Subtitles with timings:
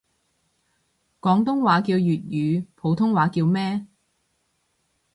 [1.19, 3.85] 廣東話叫粵語，普通話叫咩？